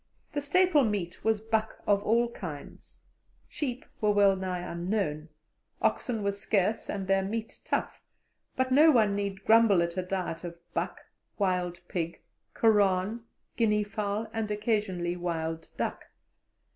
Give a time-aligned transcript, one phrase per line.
[0.33, 3.03] The staple meat was buck of all kinds;
[3.47, 5.29] sheep were wellnigh unknown,
[5.79, 8.01] oxen were scarce and their meat tough;
[8.55, 11.01] but no one need grumble at a diet of buck,
[11.37, 12.19] wild pig,
[12.55, 13.25] koran,
[13.57, 16.05] guinea fowl, and occasionally wild duck.